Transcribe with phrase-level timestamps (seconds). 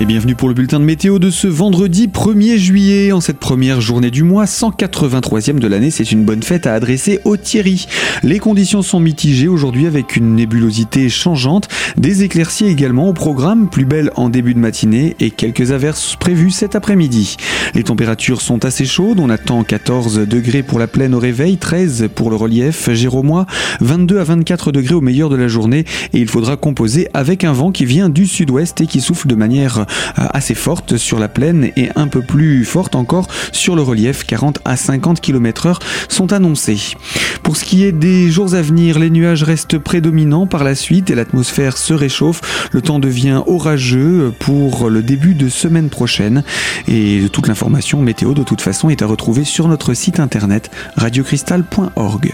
[0.00, 3.12] Et bienvenue pour le bulletin de météo de ce vendredi 1er juillet.
[3.12, 7.20] En cette première journée du mois, 183e de l'année, c'est une bonne fête à adresser
[7.26, 7.86] aux Thierry.
[8.22, 11.68] Les conditions sont mitigées aujourd'hui avec une nébulosité changeante,
[11.98, 16.50] des éclaircies également au programme, plus belle en début de matinée et quelques averses prévues
[16.50, 17.36] cet après-midi.
[17.74, 22.08] Les températures sont assez chaudes, on attend 14 degrés pour la plaine au réveil, 13
[22.14, 23.44] pour le relief Jérômois,
[23.82, 27.52] 22 à 24 degrés au meilleur de la journée et il faudra composer avec un
[27.52, 29.84] vent qui vient du sud-ouest et qui souffle de manière
[30.16, 34.24] assez forte sur la plaine et un peu plus forte encore sur le relief.
[34.24, 36.96] 40 à 50 km heure sont annoncés.
[37.42, 41.10] Pour ce qui est des jours à venir, les nuages restent prédominants par la suite
[41.10, 42.68] et l'atmosphère se réchauffe.
[42.72, 46.44] Le temps devient orageux pour le début de semaine prochaine.
[46.88, 52.32] Et toute l'information météo de toute façon est à retrouver sur notre site internet radiocristal.org.